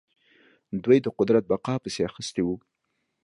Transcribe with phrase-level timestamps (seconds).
[0.83, 2.55] دوی د قدرت بقا پسې اخیستي وو.